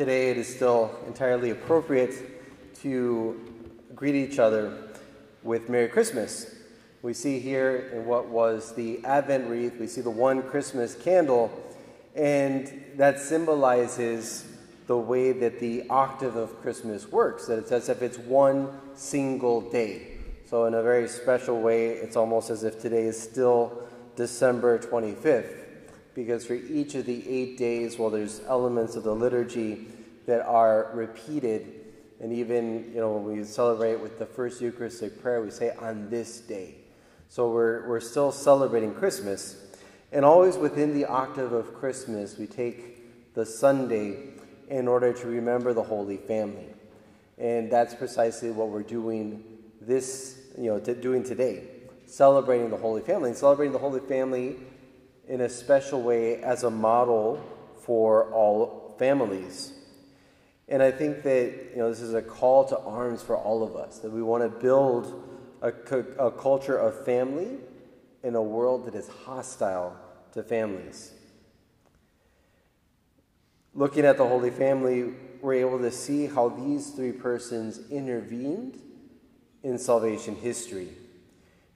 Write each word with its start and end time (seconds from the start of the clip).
today 0.00 0.30
it 0.30 0.38
is 0.38 0.48
still 0.48 0.98
entirely 1.06 1.50
appropriate 1.50 2.74
to 2.74 3.38
greet 3.94 4.14
each 4.14 4.38
other 4.38 4.88
with 5.42 5.68
Merry 5.68 5.88
Christmas. 5.88 6.54
We 7.02 7.12
see 7.12 7.38
here 7.38 7.90
in 7.92 8.06
what 8.06 8.28
was 8.28 8.74
the 8.74 9.04
Advent 9.04 9.50
wreath, 9.50 9.78
we 9.78 9.86
see 9.86 10.00
the 10.00 10.08
one 10.08 10.42
Christmas 10.42 10.94
candle, 10.94 11.52
and 12.16 12.82
that 12.96 13.20
symbolizes 13.20 14.46
the 14.86 14.96
way 14.96 15.32
that 15.32 15.60
the 15.60 15.86
octave 15.90 16.34
of 16.34 16.62
Christmas 16.62 17.06
works, 17.12 17.44
that 17.48 17.58
it's 17.58 17.70
as 17.70 17.90
if 17.90 18.00
it's 18.00 18.16
one 18.16 18.70
single 18.94 19.60
day. 19.70 20.16
So, 20.46 20.64
in 20.64 20.72
a 20.72 20.82
very 20.82 21.08
special 21.08 21.60
way, 21.60 21.88
it's 21.88 22.16
almost 22.16 22.48
as 22.48 22.64
if 22.64 22.80
today 22.80 23.02
is 23.02 23.20
still 23.20 23.86
December 24.16 24.78
25th 24.78 25.60
because 26.14 26.46
for 26.46 26.54
each 26.54 26.94
of 26.94 27.06
the 27.06 27.28
eight 27.28 27.56
days, 27.58 27.98
well, 27.98 28.10
there's 28.10 28.40
elements 28.46 28.96
of 28.96 29.04
the 29.04 29.14
liturgy 29.14 29.86
that 30.26 30.42
are 30.42 30.90
repeated. 30.94 31.74
And 32.20 32.32
even, 32.32 32.90
you 32.92 33.00
know, 33.00 33.12
when 33.12 33.38
we 33.38 33.44
celebrate 33.44 34.00
with 34.00 34.18
the 34.18 34.26
first 34.26 34.60
Eucharistic 34.60 35.22
prayer, 35.22 35.42
we 35.42 35.50
say, 35.50 35.72
on 35.78 36.10
this 36.10 36.40
day. 36.40 36.74
So 37.28 37.50
we're, 37.50 37.88
we're 37.88 38.00
still 38.00 38.32
celebrating 38.32 38.92
Christmas. 38.94 39.56
And 40.12 40.24
always 40.24 40.56
within 40.56 40.94
the 40.94 41.06
octave 41.06 41.52
of 41.52 41.74
Christmas, 41.74 42.36
we 42.36 42.46
take 42.46 43.34
the 43.34 43.46
Sunday 43.46 44.30
in 44.68 44.88
order 44.88 45.12
to 45.12 45.26
remember 45.26 45.72
the 45.72 45.82
Holy 45.82 46.16
Family. 46.16 46.66
And 47.38 47.70
that's 47.70 47.94
precisely 47.94 48.50
what 48.50 48.68
we're 48.68 48.82
doing 48.82 49.44
this, 49.80 50.38
you 50.58 50.64
know, 50.66 50.78
doing 50.80 51.22
today, 51.22 51.64
celebrating 52.06 52.70
the 52.70 52.76
Holy 52.76 53.00
Family. 53.00 53.30
And 53.30 53.38
celebrating 53.38 53.72
the 53.72 53.78
Holy 53.78 54.00
Family 54.00 54.56
in 55.30 55.40
a 55.42 55.48
special 55.48 56.02
way 56.02 56.42
as 56.42 56.64
a 56.64 56.70
model 56.70 57.40
for 57.86 58.30
all 58.32 58.96
families. 58.98 59.72
And 60.68 60.82
I 60.82 60.90
think 60.90 61.22
that 61.22 61.70
you 61.70 61.76
know 61.76 61.88
this 61.88 62.00
is 62.00 62.14
a 62.14 62.20
call 62.20 62.64
to 62.66 62.78
arms 62.80 63.22
for 63.22 63.36
all 63.36 63.62
of 63.62 63.76
us 63.76 64.00
that 64.00 64.10
we 64.10 64.22
want 64.22 64.42
to 64.42 64.48
build 64.48 65.24
a, 65.62 65.68
a 66.18 66.32
culture 66.32 66.76
of 66.76 67.04
family 67.04 67.58
in 68.24 68.34
a 68.34 68.42
world 68.42 68.86
that 68.86 68.94
is 68.96 69.08
hostile 69.24 69.96
to 70.32 70.42
families. 70.42 71.12
Looking 73.72 74.04
at 74.04 74.16
the 74.16 74.26
Holy 74.26 74.50
Family, 74.50 75.14
we're 75.40 75.54
able 75.54 75.78
to 75.78 75.92
see 75.92 76.26
how 76.26 76.48
these 76.48 76.90
three 76.90 77.12
persons 77.12 77.88
intervened 77.88 78.80
in 79.62 79.78
salvation 79.78 80.34
history. 80.34 80.88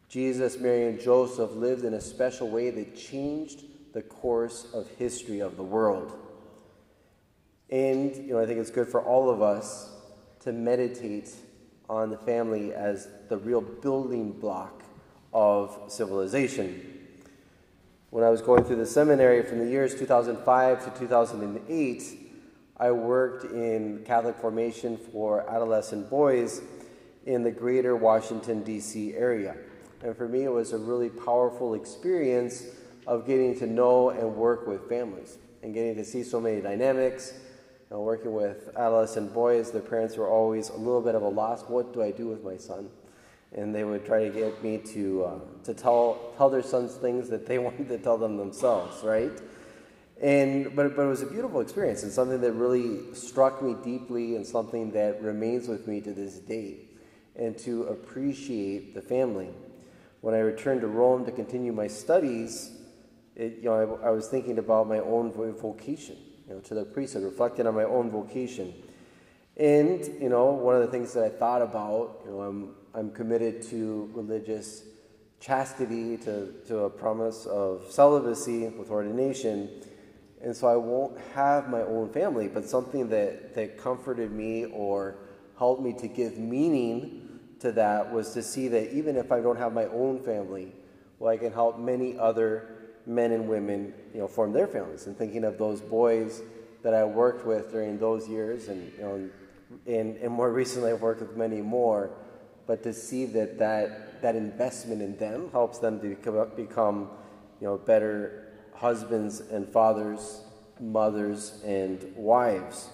Jesus, 0.08 0.58
Mary, 0.58 0.86
and 0.86 1.00
Joseph 1.00 1.52
lived 1.52 1.84
in 1.84 1.94
a 1.94 2.00
special 2.00 2.48
way 2.48 2.70
that 2.70 2.96
changed 2.96 3.64
the 3.92 4.02
course 4.02 4.66
of 4.72 4.88
history 4.90 5.40
of 5.40 5.56
the 5.56 5.62
world. 5.62 6.12
And, 7.70 8.14
you 8.14 8.34
know, 8.34 8.40
I 8.40 8.46
think 8.46 8.60
it's 8.60 8.70
good 8.70 8.88
for 8.88 9.02
all 9.02 9.30
of 9.30 9.42
us 9.42 9.90
to 10.40 10.52
meditate 10.52 11.30
on 11.88 12.10
the 12.10 12.18
family 12.18 12.72
as 12.72 13.08
the 13.28 13.36
real 13.36 13.60
building 13.60 14.32
block 14.32 14.82
of 15.32 15.78
civilization. 15.88 16.90
When 18.10 18.22
I 18.22 18.30
was 18.30 18.42
going 18.42 18.64
through 18.64 18.76
the 18.76 18.86
seminary 18.86 19.42
from 19.42 19.58
the 19.58 19.66
years 19.66 19.94
2005 19.94 20.84
to 20.84 21.00
2008, 21.00 22.02
I 22.76 22.90
worked 22.90 23.44
in 23.52 24.04
Catholic 24.04 24.36
formation 24.36 24.96
for 24.96 25.48
adolescent 25.48 26.10
boys 26.10 26.62
in 27.26 27.42
the 27.42 27.50
greater 27.50 27.96
Washington, 27.96 28.62
D.C. 28.62 29.14
area. 29.14 29.56
And 30.04 30.14
for 30.14 30.28
me, 30.28 30.44
it 30.44 30.52
was 30.52 30.74
a 30.74 30.78
really 30.78 31.08
powerful 31.08 31.72
experience 31.72 32.66
of 33.06 33.26
getting 33.26 33.58
to 33.58 33.66
know 33.66 34.10
and 34.10 34.36
work 34.36 34.66
with 34.66 34.86
families 34.86 35.38
and 35.62 35.72
getting 35.72 35.96
to 35.96 36.04
see 36.04 36.22
so 36.22 36.38
many 36.38 36.60
dynamics. 36.60 37.32
You 37.90 37.96
know, 37.96 38.02
working 38.02 38.34
with 38.34 38.68
adolescent 38.76 39.32
boys, 39.32 39.72
their 39.72 39.80
parents 39.80 40.18
were 40.18 40.28
always 40.28 40.68
a 40.68 40.76
little 40.76 41.00
bit 41.00 41.14
of 41.14 41.22
a 41.22 41.28
loss. 41.28 41.62
What 41.62 41.94
do 41.94 42.02
I 42.02 42.10
do 42.10 42.28
with 42.28 42.44
my 42.44 42.58
son? 42.58 42.90
And 43.52 43.74
they 43.74 43.82
would 43.82 44.04
try 44.04 44.28
to 44.28 44.30
get 44.30 44.62
me 44.62 44.76
to, 44.92 45.24
uh, 45.24 45.38
to 45.64 45.72
tell, 45.72 46.34
tell 46.36 46.50
their 46.50 46.62
sons 46.62 46.96
things 46.96 47.30
that 47.30 47.46
they 47.46 47.58
wanted 47.66 47.88
to 47.88 47.96
tell 47.96 48.18
them 48.18 48.36
themselves, 48.36 49.02
right? 49.02 49.32
And, 50.20 50.76
but, 50.76 50.96
but 50.96 51.02
it 51.02 51.08
was 51.08 51.22
a 51.22 51.26
beautiful 51.26 51.60
experience 51.60 52.02
and 52.02 52.12
something 52.12 52.42
that 52.42 52.52
really 52.52 53.14
struck 53.14 53.62
me 53.62 53.74
deeply 53.82 54.36
and 54.36 54.46
something 54.46 54.90
that 54.90 55.22
remains 55.22 55.66
with 55.66 55.88
me 55.88 56.02
to 56.02 56.12
this 56.12 56.40
day. 56.40 56.76
And 57.36 57.56
to 57.58 57.84
appreciate 57.84 58.94
the 58.94 59.02
family 59.02 59.48
when 60.24 60.34
I 60.34 60.38
returned 60.38 60.80
to 60.80 60.86
Rome 60.86 61.26
to 61.26 61.32
continue 61.32 61.70
my 61.70 61.86
studies, 61.86 62.72
it, 63.36 63.58
you 63.58 63.64
know, 63.64 63.98
I, 64.02 64.08
I, 64.08 64.10
was 64.10 64.26
thinking 64.26 64.56
about 64.56 64.88
my 64.88 65.00
own 65.00 65.30
vocation, 65.30 66.16
you 66.48 66.54
know, 66.54 66.60
to 66.60 66.72
the 66.72 66.82
priesthood, 66.82 67.24
reflecting 67.24 67.66
on 67.66 67.74
my 67.74 67.84
own 67.84 68.10
vocation. 68.10 68.72
And, 69.58 70.02
you 70.22 70.30
know, 70.30 70.46
one 70.46 70.76
of 70.76 70.80
the 70.80 70.86
things 70.86 71.12
that 71.12 71.24
I 71.24 71.28
thought 71.28 71.60
about, 71.60 72.22
you 72.24 72.30
know, 72.30 72.40
I'm, 72.40 72.74
I'm 72.94 73.10
committed 73.10 73.60
to 73.64 74.10
religious 74.14 74.84
chastity, 75.40 76.16
to, 76.16 76.54
to 76.68 76.78
a 76.84 76.88
promise 76.88 77.44
of 77.44 77.84
celibacy 77.90 78.68
with 78.68 78.88
ordination. 78.88 79.68
And 80.40 80.56
so 80.56 80.68
I 80.68 80.76
won't 80.76 81.18
have 81.34 81.68
my 81.68 81.82
own 81.82 82.08
family, 82.14 82.48
but 82.48 82.66
something 82.66 83.10
that, 83.10 83.54
that 83.56 83.76
comforted 83.76 84.32
me 84.32 84.64
or 84.72 85.16
helped 85.58 85.82
me 85.82 85.92
to 85.98 86.08
give 86.08 86.38
meaning 86.38 87.23
to 87.64 87.72
that 87.72 88.12
was 88.12 88.32
to 88.34 88.42
see 88.42 88.68
that 88.68 88.92
even 88.92 89.16
if 89.16 89.32
I 89.32 89.40
don't 89.40 89.56
have 89.56 89.72
my 89.72 89.86
own 89.86 90.20
family, 90.20 90.72
well, 91.18 91.32
I 91.32 91.38
can 91.38 91.50
help 91.50 91.78
many 91.78 92.18
other 92.18 92.68
men 93.06 93.32
and 93.32 93.48
women, 93.48 93.94
you 94.12 94.20
know, 94.20 94.28
form 94.28 94.52
their 94.52 94.66
families. 94.66 95.06
And 95.06 95.16
thinking 95.16 95.44
of 95.44 95.56
those 95.56 95.80
boys 95.80 96.42
that 96.82 96.92
I 96.92 97.04
worked 97.04 97.46
with 97.46 97.72
during 97.72 97.98
those 97.98 98.28
years, 98.28 98.68
and 98.68 98.92
you 98.98 99.02
know, 99.02 99.30
and, 99.86 100.16
and 100.16 100.30
more 100.30 100.52
recently 100.62 100.92
I've 100.92 101.00
worked 101.00 101.22
with 101.22 101.36
many 101.36 101.62
more. 101.62 102.10
But 102.66 102.82
to 102.82 102.92
see 102.92 103.24
that 103.26 103.58
that, 103.58 104.20
that 104.22 104.36
investment 104.36 105.00
in 105.00 105.16
them 105.16 105.50
helps 105.50 105.78
them 105.78 106.00
to 106.00 106.08
become, 106.08 106.50
become, 106.56 107.08
you 107.60 107.66
know, 107.66 107.78
better 107.78 108.52
husbands 108.74 109.40
and 109.40 109.66
fathers, 109.66 110.42
mothers 110.80 111.62
and 111.64 112.12
wives. 112.14 112.90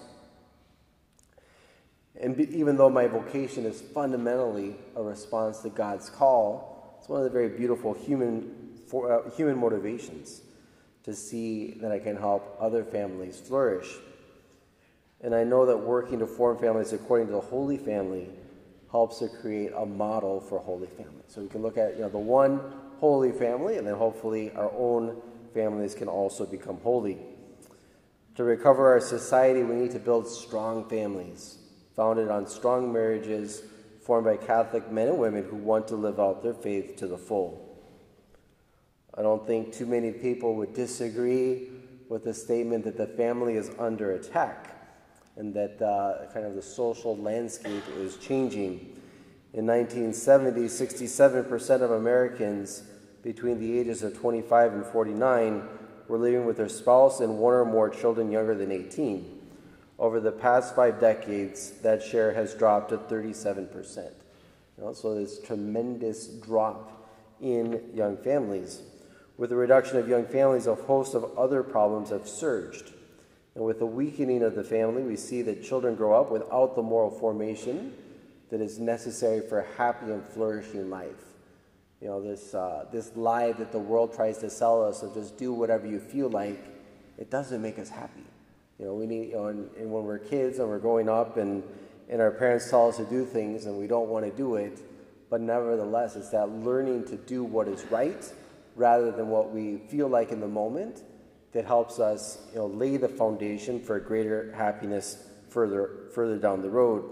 And 2.21 2.37
be, 2.37 2.43
even 2.55 2.77
though 2.77 2.89
my 2.89 3.07
vocation 3.07 3.65
is 3.65 3.81
fundamentally 3.81 4.75
a 4.95 5.01
response 5.01 5.59
to 5.61 5.69
God's 5.69 6.09
call, 6.09 6.97
it's 6.99 7.09
one 7.09 7.19
of 7.19 7.23
the 7.23 7.31
very 7.31 7.49
beautiful 7.49 7.95
human, 7.95 8.79
for, 8.87 9.11
uh, 9.11 9.29
human 9.31 9.57
motivations 9.57 10.41
to 11.03 11.15
see 11.15 11.79
that 11.81 11.91
I 11.91 11.97
can 11.97 12.15
help 12.15 12.55
other 12.59 12.83
families 12.83 13.39
flourish. 13.39 13.87
And 15.21 15.33
I 15.33 15.43
know 15.43 15.65
that 15.65 15.77
working 15.77 16.19
to 16.19 16.27
form 16.27 16.59
families 16.59 16.93
according 16.93 17.27
to 17.27 17.33
the 17.33 17.41
Holy 17.41 17.77
Family 17.77 18.29
helps 18.91 19.17
to 19.19 19.27
create 19.27 19.71
a 19.75 19.85
model 19.85 20.39
for 20.39 20.59
Holy 20.59 20.87
Family. 20.87 21.23
So 21.27 21.41
we 21.41 21.47
can 21.47 21.63
look 21.63 21.77
at 21.77 21.95
you 21.95 22.01
know 22.01 22.09
the 22.09 22.19
one 22.19 22.59
Holy 22.99 23.31
Family, 23.31 23.77
and 23.77 23.87
then 23.87 23.95
hopefully 23.95 24.51
our 24.51 24.71
own 24.77 25.19
families 25.55 25.95
can 25.95 26.07
also 26.07 26.45
become 26.45 26.77
holy. 26.81 27.17
To 28.35 28.43
recover 28.43 28.91
our 28.91 28.99
society, 28.99 29.63
we 29.63 29.75
need 29.75 29.91
to 29.91 29.99
build 29.99 30.27
strong 30.27 30.87
families 30.87 31.57
founded 31.95 32.29
on 32.29 32.47
strong 32.47 32.91
marriages 32.91 33.63
formed 34.01 34.25
by 34.25 34.37
Catholic 34.37 34.91
men 34.91 35.07
and 35.07 35.17
women 35.17 35.43
who 35.43 35.55
want 35.55 35.87
to 35.89 35.95
live 35.95 36.19
out 36.19 36.41
their 36.43 36.53
faith 36.53 36.95
to 36.97 37.07
the 37.07 37.17
full. 37.17 37.67
I 39.17 39.21
don't 39.21 39.45
think 39.45 39.73
too 39.73 39.85
many 39.85 40.11
people 40.11 40.55
would 40.55 40.73
disagree 40.73 41.69
with 42.09 42.23
the 42.23 42.33
statement 42.33 42.83
that 42.85 42.97
the 42.97 43.07
family 43.07 43.55
is 43.55 43.71
under 43.77 44.13
attack 44.13 44.71
and 45.35 45.53
that 45.53 45.81
uh, 45.81 46.31
kind 46.33 46.45
of 46.45 46.55
the 46.55 46.61
social 46.61 47.15
landscape 47.17 47.83
is 47.97 48.17
changing. 48.17 48.97
In 49.53 49.65
1970, 49.65 50.61
67% 50.61 51.81
of 51.81 51.91
Americans 51.91 52.83
between 53.23 53.59
the 53.59 53.79
ages 53.79 54.03
of 54.03 54.17
25 54.17 54.73
and 54.73 54.85
49 54.85 55.67
were 56.07 56.17
living 56.17 56.45
with 56.45 56.57
their 56.57 56.69
spouse 56.69 57.19
and 57.19 57.37
one 57.37 57.53
or 57.53 57.65
more 57.65 57.89
children 57.89 58.31
younger 58.31 58.55
than 58.55 58.71
18. 58.71 59.40
Over 60.01 60.19
the 60.19 60.31
past 60.31 60.75
five 60.75 60.99
decades, 60.99 61.73
that 61.83 62.01
share 62.01 62.33
has 62.33 62.55
dropped 62.55 62.89
to 62.89 62.97
37%. 62.97 63.97
You 64.77 64.83
know, 64.83 64.93
so 64.93 65.13
this 65.13 65.39
tremendous 65.39 66.25
drop 66.25 67.07
in 67.39 67.91
young 67.93 68.17
families. 68.17 68.81
With 69.37 69.51
the 69.51 69.55
reduction 69.55 69.97
of 69.97 70.09
young 70.09 70.25
families, 70.25 70.65
a 70.65 70.73
host 70.73 71.13
of 71.13 71.37
other 71.37 71.61
problems 71.61 72.09
have 72.09 72.27
surged. 72.27 72.93
And 73.53 73.63
with 73.63 73.77
the 73.77 73.85
weakening 73.85 74.41
of 74.41 74.55
the 74.55 74.63
family, 74.63 75.03
we 75.03 75.15
see 75.15 75.43
that 75.43 75.63
children 75.63 75.93
grow 75.93 76.19
up 76.19 76.31
without 76.31 76.75
the 76.75 76.81
moral 76.81 77.11
formation 77.11 77.93
that 78.49 78.59
is 78.59 78.79
necessary 78.79 79.47
for 79.47 79.59
a 79.59 79.67
happy 79.77 80.11
and 80.11 80.23
flourishing 80.23 80.89
life. 80.89 81.25
You 82.01 82.07
know, 82.07 82.23
this, 82.23 82.55
uh, 82.55 82.85
this 82.91 83.15
lie 83.15 83.51
that 83.51 83.71
the 83.71 83.77
world 83.77 84.15
tries 84.15 84.39
to 84.39 84.49
sell 84.49 84.83
us 84.83 85.03
of 85.03 85.13
just 85.13 85.37
do 85.37 85.53
whatever 85.53 85.85
you 85.85 85.99
feel 85.99 86.27
like, 86.27 86.59
it 87.19 87.29
doesn't 87.29 87.61
make 87.61 87.77
us 87.77 87.89
happy. 87.89 88.23
You 88.81 88.87
know, 88.87 88.95
we 88.95 89.05
need, 89.05 89.29
you 89.29 89.35
know, 89.35 89.45
and, 89.45 89.69
and 89.77 89.91
when 89.91 90.05
we're 90.05 90.17
kids 90.17 90.57
and 90.57 90.67
we're 90.67 90.79
growing 90.79 91.07
up 91.07 91.37
and, 91.37 91.61
and 92.09 92.19
our 92.19 92.31
parents 92.31 92.67
tell 92.67 92.89
us 92.89 92.97
to 92.97 93.05
do 93.05 93.23
things 93.25 93.67
and 93.67 93.77
we 93.77 93.85
don't 93.85 94.09
want 94.09 94.25
to 94.25 94.31
do 94.31 94.55
it, 94.55 94.79
but 95.29 95.39
nevertheless, 95.39 96.15
it's 96.15 96.31
that 96.31 96.49
learning 96.49 97.05
to 97.05 97.15
do 97.15 97.43
what 97.43 97.67
is 97.67 97.85
right 97.91 98.33
rather 98.75 99.11
than 99.11 99.27
what 99.27 99.51
we 99.51 99.77
feel 99.87 100.07
like 100.07 100.31
in 100.31 100.39
the 100.39 100.47
moment 100.47 101.03
that 101.51 101.63
helps 101.63 101.99
us 101.99 102.39
you 102.53 102.57
know, 102.57 102.65
lay 102.65 102.97
the 102.97 103.07
foundation 103.07 103.79
for 103.79 103.99
greater 103.99 104.51
happiness 104.53 105.27
further, 105.49 106.07
further 106.15 106.37
down 106.37 106.63
the 106.63 106.69
road. 106.69 107.07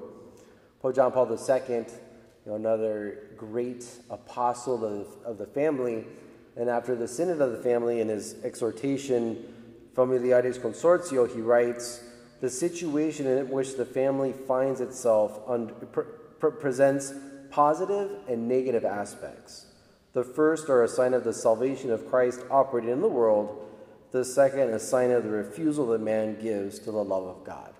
Pope 0.81 0.95
John 0.95 1.11
Paul 1.11 1.29
II, 1.31 1.75
you 1.75 1.85
know, 2.47 2.55
another 2.55 3.29
great 3.37 3.85
apostle 4.09 4.83
of, 4.83 5.07
of 5.23 5.37
the 5.37 5.45
family, 5.45 6.03
and 6.55 6.67
after 6.67 6.95
the 6.95 7.07
Synod 7.07 7.41
of 7.41 7.51
the 7.51 7.61
Family, 7.61 8.01
in 8.01 8.07
his 8.07 8.43
exhortation, 8.43 9.45
Familiaris 9.99 10.57
Consortio, 10.57 11.29
he 11.29 11.41
writes, 11.41 12.01
the 12.39 12.49
situation 12.49 13.27
in 13.27 13.49
which 13.49 13.75
the 13.75 13.83
family 13.83 14.31
finds 14.31 14.79
itself 14.79 15.41
un- 15.45 15.73
pre- 15.91 16.51
presents 16.51 17.11
positive 17.51 18.09
and 18.29 18.47
negative 18.47 18.85
aspects. 18.85 19.65
The 20.13 20.23
first 20.23 20.69
are 20.69 20.85
a 20.85 20.87
sign 20.87 21.13
of 21.13 21.25
the 21.25 21.33
salvation 21.33 21.91
of 21.91 22.09
Christ 22.09 22.39
operating 22.49 22.91
in 22.91 23.01
the 23.01 23.09
world. 23.09 23.69
The 24.11 24.23
second, 24.23 24.69
a 24.69 24.79
sign 24.79 25.11
of 25.11 25.25
the 25.25 25.31
refusal 25.31 25.87
that 25.87 25.99
man 25.99 26.39
gives 26.41 26.79
to 26.79 26.91
the 26.91 27.03
love 27.03 27.27
of 27.27 27.43
God. 27.43 27.73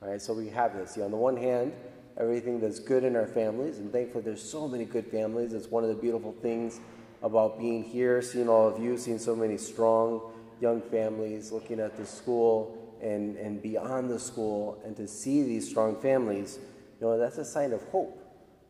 All 0.00 0.08
right, 0.08 0.22
so 0.22 0.32
we 0.32 0.48
have 0.48 0.74
this. 0.74 0.92
See, 0.92 1.02
on 1.02 1.10
the 1.10 1.18
one 1.18 1.36
hand, 1.36 1.74
everything 2.18 2.58
that's 2.58 2.78
good 2.78 3.04
in 3.04 3.14
our 3.16 3.26
families, 3.26 3.80
and 3.80 3.92
thankfully 3.92 4.24
there's 4.24 4.42
so 4.42 4.66
many 4.66 4.86
good 4.86 5.08
families. 5.08 5.52
It's 5.52 5.70
one 5.70 5.82
of 5.82 5.90
the 5.90 5.94
beautiful 5.94 6.32
things 6.40 6.80
about 7.22 7.58
being 7.58 7.84
here, 7.84 8.22
seeing 8.22 8.48
all 8.48 8.66
of 8.66 8.82
you, 8.82 8.96
seeing 8.96 9.18
so 9.18 9.36
many 9.36 9.58
strong 9.58 10.32
young 10.60 10.80
families, 10.80 11.52
looking 11.52 11.80
at 11.80 11.96
the 11.96 12.06
school 12.06 12.96
and, 13.02 13.36
and 13.36 13.62
beyond 13.62 14.10
the 14.10 14.18
school, 14.18 14.80
and 14.84 14.96
to 14.96 15.06
see 15.06 15.42
these 15.42 15.68
strong 15.68 16.00
families, 16.00 16.58
you 17.00 17.06
know, 17.06 17.18
that's 17.18 17.38
a 17.38 17.44
sign 17.44 17.72
of 17.72 17.82
hope. 17.88 18.22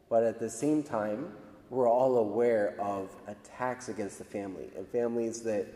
But 0.08 0.24
at 0.24 0.38
the 0.38 0.50
same 0.50 0.82
time, 0.82 1.32
we're 1.70 1.88
all 1.88 2.18
aware 2.18 2.76
of 2.80 3.10
attacks 3.26 3.88
against 3.88 4.18
the 4.18 4.24
family 4.24 4.70
and 4.76 4.86
families 4.88 5.42
that 5.42 5.66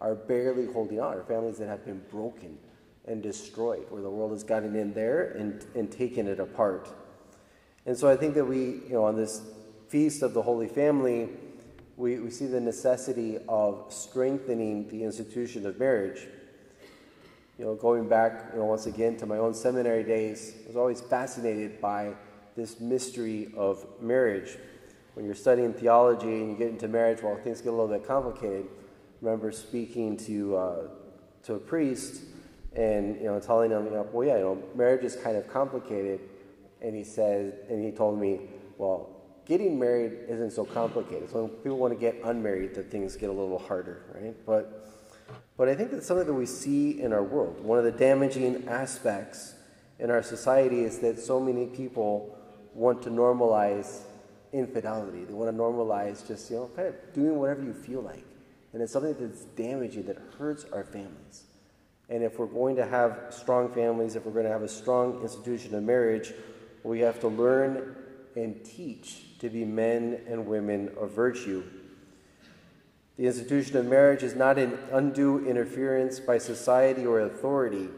are 0.00 0.14
barely 0.14 0.66
holding 0.66 1.00
on, 1.00 1.14
or 1.14 1.24
families 1.24 1.58
that 1.58 1.68
have 1.68 1.84
been 1.84 2.02
broken 2.10 2.58
and 3.06 3.22
destroyed, 3.22 3.84
where 3.90 4.02
the 4.02 4.10
world 4.10 4.32
has 4.32 4.44
gotten 4.44 4.76
in 4.76 4.92
there 4.94 5.32
and, 5.32 5.66
and 5.74 5.90
taken 5.90 6.26
it 6.26 6.40
apart. 6.40 6.88
And 7.86 7.96
so 7.96 8.08
I 8.08 8.16
think 8.16 8.34
that 8.34 8.44
we, 8.44 8.58
you 8.58 8.90
know, 8.90 9.04
on 9.04 9.16
this 9.16 9.42
feast 9.88 10.22
of 10.22 10.34
the 10.34 10.42
Holy 10.42 10.68
Family, 10.68 11.28
we, 12.00 12.18
we 12.18 12.30
see 12.30 12.46
the 12.46 12.60
necessity 12.60 13.38
of 13.46 13.84
strengthening 13.90 14.88
the 14.88 15.04
institution 15.04 15.66
of 15.66 15.78
marriage. 15.78 16.26
You 17.58 17.66
know, 17.66 17.74
going 17.74 18.08
back, 18.08 18.52
you 18.54 18.58
know, 18.58 18.64
once 18.64 18.86
again 18.86 19.18
to 19.18 19.26
my 19.26 19.36
own 19.36 19.52
seminary 19.52 20.02
days, 20.02 20.54
I 20.64 20.68
was 20.68 20.76
always 20.76 21.02
fascinated 21.02 21.78
by 21.78 22.14
this 22.56 22.80
mystery 22.80 23.52
of 23.54 23.86
marriage. 24.00 24.56
When 25.12 25.26
you're 25.26 25.34
studying 25.34 25.74
theology 25.74 26.40
and 26.40 26.50
you 26.50 26.56
get 26.56 26.68
into 26.68 26.88
marriage, 26.88 27.22
well, 27.22 27.36
things 27.36 27.60
get 27.60 27.68
a 27.68 27.76
little 27.76 27.88
bit 27.88 28.06
complicated. 28.06 28.64
I 28.64 29.24
remember 29.24 29.52
speaking 29.52 30.16
to 30.18 30.56
uh, 30.56 30.76
to 31.42 31.54
a 31.54 31.58
priest 31.58 32.22
and 32.74 33.16
you 33.16 33.24
know 33.24 33.38
telling 33.40 33.72
him, 33.72 33.84
you 33.84 33.90
know, 33.90 34.08
well, 34.10 34.26
yeah, 34.26 34.38
you 34.38 34.44
know, 34.44 34.62
marriage 34.74 35.04
is 35.04 35.16
kind 35.16 35.36
of 35.36 35.46
complicated, 35.48 36.20
and 36.80 36.94
he 36.94 37.04
said, 37.04 37.58
and 37.68 37.84
he 37.84 37.90
told 37.90 38.18
me, 38.18 38.40
well, 38.78 39.19
getting 39.50 39.80
married 39.80 40.12
isn't 40.28 40.52
so 40.52 40.64
complicated. 40.64 41.28
So 41.28 41.42
when 41.42 41.50
people 41.56 41.76
want 41.76 41.92
to 41.92 41.98
get 41.98 42.20
unmarried, 42.22 42.72
that 42.76 42.88
things 42.88 43.16
get 43.16 43.30
a 43.30 43.32
little 43.32 43.58
harder, 43.58 44.04
right? 44.14 44.34
But 44.46 44.86
but 45.56 45.68
I 45.68 45.74
think 45.74 45.90
that's 45.90 46.06
something 46.06 46.26
that 46.26 46.32
we 46.32 46.46
see 46.46 47.02
in 47.02 47.12
our 47.12 47.22
world. 47.22 47.62
One 47.62 47.76
of 47.76 47.84
the 47.84 47.90
damaging 47.90 48.68
aspects 48.68 49.54
in 49.98 50.08
our 50.08 50.22
society 50.22 50.84
is 50.84 51.00
that 51.00 51.18
so 51.18 51.40
many 51.40 51.66
people 51.66 52.38
want 52.74 53.02
to 53.02 53.10
normalize 53.10 54.02
infidelity. 54.52 55.24
They 55.24 55.34
want 55.34 55.54
to 55.54 55.62
normalize 55.62 56.26
just, 56.26 56.48
you 56.50 56.56
know, 56.56 56.70
kind 56.76 56.88
of 56.88 56.94
doing 57.12 57.36
whatever 57.36 57.62
you 57.62 57.74
feel 57.74 58.02
like. 58.02 58.24
And 58.72 58.80
it's 58.80 58.92
something 58.92 59.16
that's 59.18 59.42
damaging, 59.56 60.06
that 60.06 60.18
hurts 60.38 60.64
our 60.72 60.84
families. 60.84 61.42
And 62.08 62.22
if 62.22 62.38
we're 62.38 62.46
going 62.46 62.76
to 62.76 62.86
have 62.86 63.26
strong 63.30 63.74
families, 63.74 64.14
if 64.16 64.24
we're 64.24 64.32
going 64.32 64.46
to 64.46 64.52
have 64.52 64.62
a 64.62 64.68
strong 64.68 65.20
institution 65.22 65.74
of 65.74 65.82
marriage, 65.82 66.32
we 66.84 67.00
have 67.00 67.20
to 67.20 67.28
learn 67.28 67.96
and 68.40 68.64
teach 68.64 69.38
to 69.38 69.48
be 69.48 69.64
men 69.64 70.20
and 70.26 70.46
women 70.46 70.90
of 70.98 71.10
virtue. 71.12 71.62
The 73.16 73.26
institution 73.26 73.76
of 73.76 73.86
marriage 73.86 74.22
is 74.22 74.34
not 74.34 74.58
an 74.58 74.78
undue 74.92 75.46
interference 75.46 76.20
by 76.20 76.38
society 76.38 77.04
or 77.04 77.20
authority, 77.20 77.88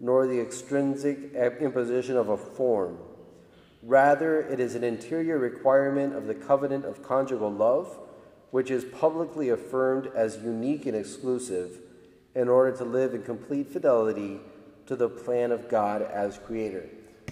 nor 0.00 0.26
the 0.26 0.40
extrinsic 0.40 1.32
imposition 1.60 2.16
of 2.16 2.28
a 2.28 2.36
form. 2.36 2.98
Rather, 3.82 4.40
it 4.40 4.60
is 4.60 4.74
an 4.74 4.84
interior 4.84 5.38
requirement 5.38 6.14
of 6.14 6.26
the 6.26 6.34
covenant 6.34 6.84
of 6.84 7.02
conjugal 7.02 7.50
love, 7.50 7.98
which 8.50 8.70
is 8.70 8.84
publicly 8.84 9.48
affirmed 9.48 10.10
as 10.14 10.38
unique 10.42 10.86
and 10.86 10.96
exclusive 10.96 11.80
in 12.34 12.48
order 12.48 12.76
to 12.76 12.84
live 12.84 13.14
in 13.14 13.22
complete 13.22 13.68
fidelity 13.68 14.40
to 14.86 14.96
the 14.96 15.08
plan 15.08 15.52
of 15.52 15.68
God 15.68 16.02
as 16.02 16.38
creator. 16.38 16.88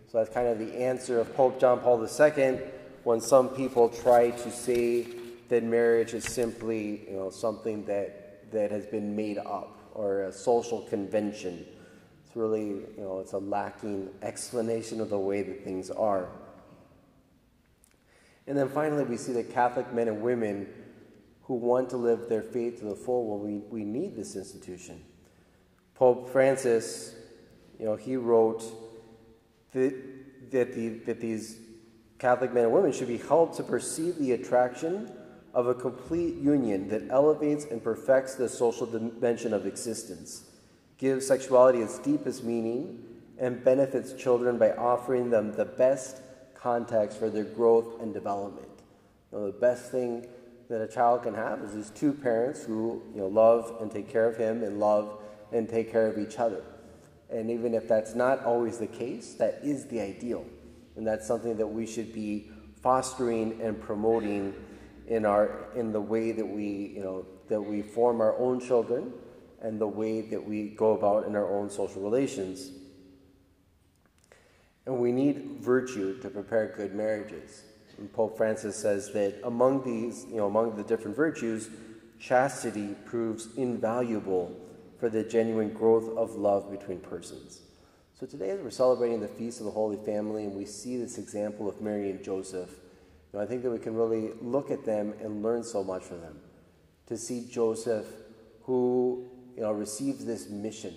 So 0.08 0.18
that's 0.18 0.32
kind 0.32 0.46
of 0.46 0.58
the 0.58 0.72
answer 0.74 1.18
of 1.18 1.34
Pope 1.34 1.58
John 1.60 1.80
Paul 1.80 2.00
II 2.06 2.60
when 3.02 3.20
some 3.20 3.48
people 3.48 3.88
try 3.88 4.30
to 4.30 4.50
say 4.50 5.06
that 5.48 5.64
marriage 5.64 6.14
is 6.14 6.24
simply 6.24 7.08
you 7.08 7.16
know, 7.16 7.30
something 7.30 7.84
that, 7.86 8.50
that 8.52 8.70
has 8.70 8.86
been 8.86 9.16
made 9.16 9.38
up 9.38 9.78
or 9.94 10.22
a 10.22 10.32
social 10.32 10.82
convention. 10.82 11.66
It's 12.24 12.36
really, 12.36 12.66
you 12.66 12.94
know, 12.98 13.18
it's 13.18 13.32
a 13.32 13.38
lacking 13.38 14.10
explanation 14.22 15.00
of 15.00 15.10
the 15.10 15.18
way 15.18 15.42
that 15.42 15.64
things 15.64 15.90
are. 15.90 16.28
And 18.46 18.56
then 18.56 18.68
finally, 18.68 19.04
we 19.04 19.16
see 19.16 19.32
that 19.32 19.52
Catholic 19.52 19.92
men 19.92 20.06
and 20.06 20.22
women 20.22 20.68
who 21.42 21.54
want 21.54 21.90
to 21.90 21.96
live 21.96 22.28
their 22.28 22.42
faith 22.42 22.78
to 22.78 22.84
the 22.84 22.94
full, 22.94 23.26
well, 23.26 23.38
we, 23.38 23.58
we 23.70 23.84
need 23.84 24.14
this 24.14 24.36
institution. 24.36 25.02
Pope 25.94 26.28
Francis, 26.30 27.14
you 27.78 27.86
know, 27.86 27.96
he 27.96 28.16
wrote 28.16 28.64
that, 29.76 30.50
that, 30.52 30.74
the, 30.74 30.88
that 31.04 31.20
these 31.20 31.58
Catholic 32.18 32.52
men 32.52 32.64
and 32.64 32.72
women 32.72 32.92
should 32.92 33.08
be 33.08 33.18
helped 33.18 33.58
to 33.58 33.62
perceive 33.62 34.16
the 34.16 34.32
attraction 34.32 35.12
of 35.52 35.66
a 35.66 35.74
complete 35.74 36.36
union 36.36 36.88
that 36.88 37.02
elevates 37.10 37.66
and 37.66 37.84
perfects 37.84 38.34
the 38.34 38.48
social 38.48 38.86
dimension 38.86 39.52
of 39.52 39.66
existence, 39.66 40.44
gives 40.96 41.26
sexuality 41.26 41.80
its 41.80 41.98
deepest 41.98 42.42
meaning, 42.42 43.04
and 43.38 43.62
benefits 43.62 44.14
children 44.14 44.56
by 44.56 44.72
offering 44.72 45.28
them 45.28 45.52
the 45.52 45.64
best 45.64 46.22
context 46.54 47.18
for 47.18 47.28
their 47.28 47.44
growth 47.44 48.00
and 48.00 48.14
development. 48.14 48.68
You 49.30 49.38
know, 49.38 49.46
the 49.46 49.58
best 49.58 49.90
thing 49.90 50.26
that 50.70 50.80
a 50.80 50.88
child 50.88 51.22
can 51.22 51.34
have 51.34 51.60
is 51.60 51.74
these 51.74 51.90
two 51.90 52.14
parents 52.14 52.64
who 52.64 53.02
you 53.14 53.20
know, 53.20 53.26
love 53.26 53.76
and 53.80 53.90
take 53.90 54.10
care 54.10 54.26
of 54.26 54.38
him 54.38 54.62
and 54.62 54.80
love 54.80 55.20
and 55.52 55.68
take 55.68 55.92
care 55.92 56.06
of 56.06 56.18
each 56.18 56.38
other. 56.38 56.62
And 57.30 57.50
even 57.50 57.74
if 57.74 57.88
that's 57.88 58.14
not 58.14 58.44
always 58.44 58.78
the 58.78 58.86
case, 58.86 59.34
that 59.34 59.60
is 59.62 59.86
the 59.86 60.00
ideal. 60.00 60.44
And 60.96 61.06
that's 61.06 61.26
something 61.26 61.56
that 61.56 61.66
we 61.66 61.86
should 61.86 62.12
be 62.12 62.50
fostering 62.82 63.60
and 63.60 63.80
promoting 63.80 64.54
in 65.08 65.24
our 65.24 65.66
in 65.74 65.92
the 65.92 66.00
way 66.00 66.32
that 66.32 66.46
we, 66.46 66.92
you 66.96 67.02
know, 67.02 67.26
that 67.48 67.60
we 67.60 67.82
form 67.82 68.20
our 68.20 68.36
own 68.38 68.60
children 68.60 69.12
and 69.60 69.80
the 69.80 69.86
way 69.86 70.20
that 70.20 70.42
we 70.42 70.70
go 70.70 70.92
about 70.92 71.26
in 71.26 71.34
our 71.34 71.52
own 71.52 71.70
social 71.70 72.02
relations. 72.02 72.70
And 74.84 74.98
we 74.98 75.10
need 75.10 75.58
virtue 75.60 76.20
to 76.20 76.30
prepare 76.30 76.72
good 76.76 76.94
marriages. 76.94 77.62
And 77.98 78.12
Pope 78.12 78.36
Francis 78.36 78.76
says 78.76 79.12
that 79.12 79.40
among 79.42 79.82
these, 79.82 80.26
you 80.28 80.36
know, 80.36 80.46
among 80.46 80.76
the 80.76 80.84
different 80.84 81.16
virtues, 81.16 81.70
chastity 82.20 82.94
proves 83.04 83.48
invaluable 83.56 84.54
for 84.98 85.08
the 85.08 85.22
genuine 85.22 85.72
growth 85.72 86.16
of 86.16 86.36
love 86.36 86.70
between 86.70 87.00
persons. 87.00 87.60
So 88.18 88.26
today, 88.26 88.50
as 88.50 88.60
we're 88.60 88.70
celebrating 88.70 89.20
the 89.20 89.28
Feast 89.28 89.60
of 89.60 89.66
the 89.66 89.72
Holy 89.72 89.98
Family 89.98 90.44
and 90.44 90.54
we 90.54 90.64
see 90.64 90.96
this 90.96 91.18
example 91.18 91.68
of 91.68 91.82
Mary 91.82 92.10
and 92.10 92.24
Joseph, 92.24 92.70
you 92.70 93.38
know, 93.38 93.44
I 93.44 93.46
think 93.46 93.62
that 93.62 93.70
we 93.70 93.78
can 93.78 93.94
really 93.94 94.30
look 94.40 94.70
at 94.70 94.86
them 94.86 95.12
and 95.20 95.42
learn 95.42 95.62
so 95.62 95.84
much 95.84 96.02
from 96.02 96.22
them. 96.22 96.38
To 97.08 97.18
see 97.18 97.46
Joseph, 97.50 98.06
who 98.62 99.28
you 99.54 99.62
know, 99.62 99.72
receives 99.72 100.24
this 100.24 100.48
mission 100.48 100.94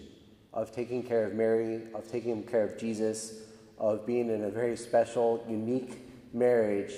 of 0.54 0.72
taking 0.72 1.04
care 1.04 1.26
of 1.26 1.34
Mary, 1.34 1.82
of 1.94 2.10
taking 2.10 2.44
care 2.44 2.64
of 2.64 2.78
Jesus, 2.78 3.42
of 3.78 4.06
being 4.06 4.30
in 4.30 4.44
a 4.46 4.50
very 4.50 4.78
special, 4.78 5.46
unique 5.48 6.34
marriage, 6.34 6.94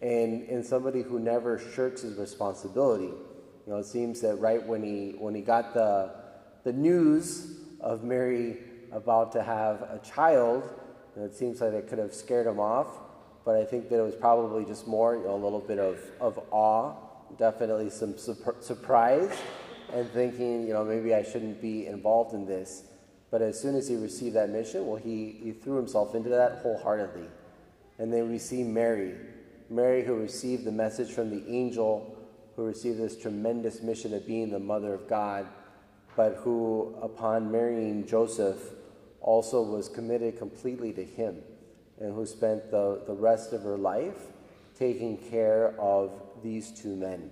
and, 0.00 0.48
and 0.48 0.64
somebody 0.64 1.02
who 1.02 1.18
never 1.18 1.58
shirks 1.58 2.02
his 2.02 2.16
responsibility. 2.16 3.04
You 3.66 3.72
know, 3.72 3.78
it 3.78 3.86
seems 3.86 4.20
that 4.20 4.36
right 4.36 4.64
when 4.64 4.82
he 4.82 5.16
when 5.18 5.34
he 5.34 5.40
got 5.40 5.74
the 5.74 6.25
the 6.66 6.72
news 6.72 7.60
of 7.80 8.02
Mary 8.02 8.56
about 8.90 9.30
to 9.30 9.40
have 9.40 9.82
a 9.82 10.00
child. 10.04 10.68
And 11.14 11.24
it 11.24 11.32
seems 11.32 11.60
like 11.60 11.72
it 11.72 11.86
could 11.88 12.00
have 12.00 12.12
scared 12.12 12.48
him 12.48 12.58
off, 12.58 12.88
but 13.44 13.54
I 13.54 13.64
think 13.64 13.88
that 13.88 14.00
it 14.00 14.02
was 14.02 14.16
probably 14.16 14.64
just 14.64 14.88
more 14.88 15.14
you 15.14 15.22
know, 15.22 15.36
a 15.36 15.42
little 15.42 15.60
bit 15.60 15.78
of, 15.78 16.00
of 16.20 16.40
awe, 16.50 16.96
definitely 17.38 17.88
some 17.88 18.18
surprise, 18.18 19.30
and 19.92 20.10
thinking, 20.10 20.66
you 20.66 20.72
know, 20.72 20.84
maybe 20.84 21.14
I 21.14 21.22
shouldn't 21.22 21.62
be 21.62 21.86
involved 21.86 22.34
in 22.34 22.46
this. 22.46 22.82
But 23.30 23.42
as 23.42 23.60
soon 23.60 23.76
as 23.76 23.86
he 23.86 23.94
received 23.94 24.34
that 24.34 24.50
mission, 24.50 24.88
well, 24.88 24.96
he, 24.96 25.38
he 25.40 25.52
threw 25.52 25.76
himself 25.76 26.16
into 26.16 26.30
that 26.30 26.62
wholeheartedly. 26.62 27.28
And 28.00 28.12
then 28.12 28.28
we 28.28 28.38
see 28.38 28.64
Mary, 28.64 29.14
Mary 29.70 30.04
who 30.04 30.16
received 30.16 30.64
the 30.64 30.72
message 30.72 31.12
from 31.12 31.30
the 31.30 31.48
angel, 31.48 32.18
who 32.56 32.64
received 32.64 32.98
this 32.98 33.16
tremendous 33.16 33.82
mission 33.82 34.12
of 34.14 34.26
being 34.26 34.50
the 34.50 34.58
mother 34.58 34.92
of 34.94 35.08
God 35.08 35.46
but 36.16 36.36
who, 36.36 36.96
upon 37.02 37.52
marrying 37.52 38.06
Joseph, 38.06 38.58
also 39.20 39.62
was 39.62 39.88
committed 39.88 40.38
completely 40.38 40.92
to 40.94 41.04
him, 41.04 41.42
and 42.00 42.14
who 42.14 42.24
spent 42.24 42.70
the, 42.70 43.02
the 43.06 43.12
rest 43.12 43.52
of 43.52 43.62
her 43.62 43.76
life 43.76 44.18
taking 44.78 45.16
care 45.16 45.74
of 45.78 46.10
these 46.42 46.70
two 46.70 46.94
men 46.96 47.30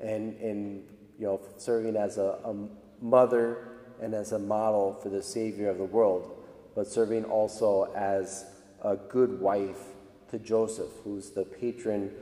and, 0.00 0.36
and 0.40 0.84
you 1.18 1.26
know, 1.26 1.40
serving 1.56 1.96
as 1.96 2.18
a, 2.18 2.38
a 2.44 2.54
mother 3.00 3.68
and 4.00 4.14
as 4.14 4.32
a 4.32 4.38
model 4.38 4.98
for 5.02 5.08
the 5.08 5.22
Savior 5.22 5.68
of 5.68 5.78
the 5.78 5.84
world, 5.84 6.44
but 6.74 6.86
serving 6.86 7.24
also 7.24 7.92
as 7.94 8.46
a 8.82 8.96
good 8.96 9.40
wife 9.40 9.78
to 10.30 10.38
Joseph, 10.38 10.90
who's 11.04 11.30
the 11.30 11.44
patron 11.44 12.12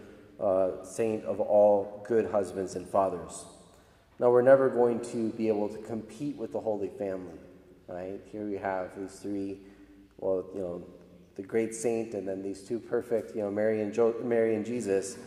uh, 0.40 0.82
saint 0.84 1.24
of 1.24 1.40
all 1.40 2.04
good 2.06 2.30
husbands 2.30 2.74
and 2.74 2.88
fathers. 2.88 3.44
Now, 4.20 4.30
we're 4.30 4.42
never 4.42 4.68
going 4.68 5.00
to 5.12 5.30
be 5.30 5.48
able 5.48 5.68
to 5.68 5.78
compete 5.78 6.36
with 6.36 6.52
the 6.52 6.60
Holy 6.60 6.88
Family, 6.88 7.38
right? 7.86 8.20
Here 8.32 8.44
we 8.44 8.56
have 8.56 8.90
these 8.98 9.12
three, 9.20 9.58
well, 10.18 10.44
you 10.54 10.60
know, 10.60 10.82
the 11.36 11.42
great 11.42 11.72
saint 11.72 12.14
and 12.14 12.26
then 12.26 12.42
these 12.42 12.62
two 12.62 12.80
perfect, 12.80 13.36
you 13.36 13.42
know, 13.42 13.50
Mary 13.50 13.80
and, 13.80 13.94
jo- 13.94 14.16
Mary 14.24 14.56
and 14.56 14.66
Jesus. 14.66 15.18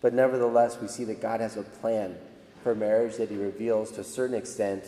But 0.00 0.14
nevertheless, 0.14 0.78
we 0.80 0.88
see 0.88 1.04
that 1.04 1.20
God 1.20 1.40
has 1.40 1.58
a 1.58 1.62
plan 1.62 2.16
for 2.62 2.74
marriage 2.74 3.16
that 3.16 3.28
he 3.28 3.36
reveals 3.36 3.92
to 3.92 4.00
a 4.00 4.04
certain 4.04 4.34
extent 4.34 4.84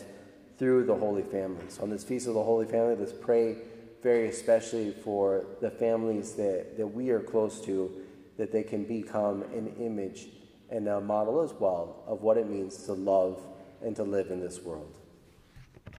through 0.57 0.85
the 0.85 0.95
Holy 0.95 1.21
Family. 1.21 1.65
So 1.69 1.83
on 1.83 1.91
this 1.91 2.03
Feast 2.03 2.27
of 2.27 2.33
the 2.33 2.43
Holy 2.43 2.65
Family, 2.65 2.95
let's 2.95 3.13
pray 3.13 3.57
very 4.01 4.27
especially 4.27 4.91
for 4.91 5.45
the 5.61 5.69
families 5.69 6.33
that, 6.33 6.77
that 6.77 6.87
we 6.87 7.11
are 7.11 7.19
close 7.19 7.61
to, 7.65 7.91
that 8.37 8.51
they 8.51 8.63
can 8.63 8.85
become 8.85 9.43
an 9.53 9.75
image 9.79 10.27
and 10.71 10.87
a 10.87 11.01
model 11.01 11.41
as 11.41 11.53
well 11.53 12.03
of 12.07 12.21
what 12.21 12.37
it 12.37 12.49
means 12.49 12.83
to 12.85 12.93
love 12.93 13.41
and 13.81 13.95
to 13.95 14.03
live 14.03 14.29
in 14.29 14.39
this 14.39 14.61
world. 14.61 14.98